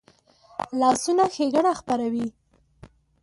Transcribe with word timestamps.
لاسونه 0.79 1.23
ښېګڼه 1.33 1.73
خپروي 1.79 2.25